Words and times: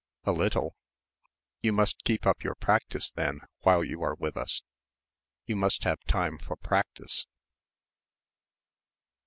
"A 0.23 0.31
little." 0.31 0.73
"You 1.61 1.71
must 1.73 2.03
keep 2.05 2.25
up 2.25 2.43
your 2.43 2.55
practice 2.55 3.11
then, 3.11 3.41
while 3.59 3.83
you 3.83 4.01
are 4.01 4.15
with 4.15 4.35
us 4.35 4.63
you 5.45 5.55
must 5.55 5.83
have 5.83 6.03
time 6.05 6.39
for 6.39 6.55
practice." 6.55 7.27